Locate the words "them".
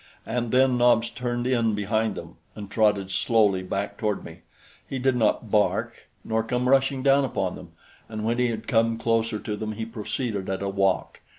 2.15-2.37, 7.55-7.73, 9.55-9.73